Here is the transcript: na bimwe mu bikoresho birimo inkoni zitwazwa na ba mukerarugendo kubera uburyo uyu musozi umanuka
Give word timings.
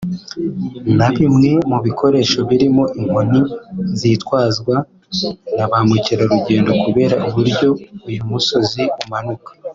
na 0.97 1.07
bimwe 1.15 1.51
mu 1.69 1.77
bikoresho 1.85 2.39
birimo 2.49 2.83
inkoni 2.99 3.41
zitwazwa 3.99 4.75
na 5.55 5.65
ba 5.69 5.79
mukerarugendo 5.89 6.71
kubera 6.83 7.15
uburyo 7.27 7.69
uyu 8.07 8.23
musozi 8.31 8.83
umanuka 9.03 9.49